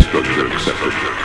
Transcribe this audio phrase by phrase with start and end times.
[0.00, 1.17] Structure accepted.